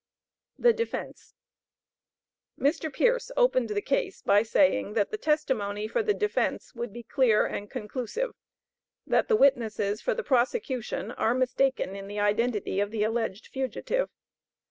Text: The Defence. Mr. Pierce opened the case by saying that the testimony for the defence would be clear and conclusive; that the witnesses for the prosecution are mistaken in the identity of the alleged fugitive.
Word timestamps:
The 0.57 0.73
Defence. 0.73 1.35
Mr. 2.59 2.91
Pierce 2.91 3.29
opened 3.37 3.69
the 3.69 3.83
case 3.83 4.23
by 4.23 4.41
saying 4.41 4.93
that 4.93 5.11
the 5.11 5.17
testimony 5.19 5.87
for 5.87 6.01
the 6.01 6.15
defence 6.15 6.73
would 6.73 6.91
be 6.91 7.03
clear 7.03 7.45
and 7.45 7.69
conclusive; 7.69 8.31
that 9.05 9.27
the 9.27 9.35
witnesses 9.35 10.01
for 10.01 10.15
the 10.15 10.23
prosecution 10.23 11.11
are 11.11 11.35
mistaken 11.35 11.95
in 11.95 12.07
the 12.07 12.19
identity 12.19 12.79
of 12.79 12.89
the 12.89 13.03
alleged 13.03 13.45
fugitive. 13.49 14.09